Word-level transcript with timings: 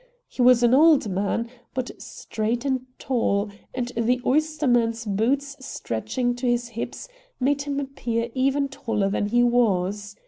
He 0.27 0.41
was 0.41 0.63
an 0.63 0.73
old 0.73 1.07
man, 1.11 1.47
but 1.75 1.91
straight 2.01 2.65
and 2.65 2.87
tall, 2.97 3.51
and 3.71 3.89
the 3.95 4.19
oysterman's 4.25 5.05
boots 5.05 5.55
stretching 5.63 6.33
to 6.37 6.47
his 6.47 6.69
hips 6.69 7.07
made 7.39 7.61
him 7.61 7.79
appear 7.79 8.29
even 8.33 8.67
taller 8.67 9.11
than 9.11 9.27
he 9.27 9.43
was. 9.43 10.15